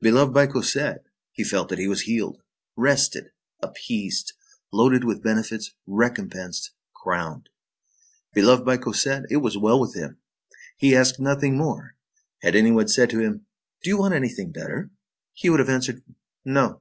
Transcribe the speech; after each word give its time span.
Beloved 0.00 0.32
by 0.32 0.46
Cosette, 0.46 1.02
he 1.32 1.42
felt 1.42 1.68
that 1.70 1.78
he 1.80 1.88
was 1.88 2.02
healed, 2.02 2.40
rested, 2.76 3.32
appeased, 3.60 4.32
loaded 4.72 5.02
with 5.02 5.24
benefits, 5.24 5.72
recompensed, 5.88 6.70
crowned. 6.94 7.48
Beloved 8.32 8.64
by 8.64 8.76
Cosette, 8.76 9.24
it 9.28 9.38
was 9.38 9.58
well 9.58 9.80
with 9.80 9.94
him! 9.96 10.18
He 10.76 10.94
asked 10.94 11.18
nothing 11.18 11.56
more! 11.58 11.96
Had 12.42 12.54
any 12.54 12.70
one 12.70 12.86
said 12.86 13.10
to 13.10 13.18
him: 13.18 13.44
"Do 13.82 13.90
you 13.90 13.98
want 13.98 14.14
anything 14.14 14.52
better?" 14.52 14.90
he 15.34 15.50
would 15.50 15.58
have 15.58 15.68
answered: 15.68 16.04
"No." 16.44 16.80